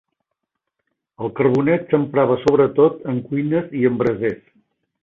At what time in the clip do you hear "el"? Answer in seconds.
1.25-1.29